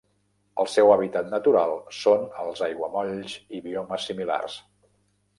[0.61, 4.57] El seu hàbitat natural són els aiguamolls i biomes similars.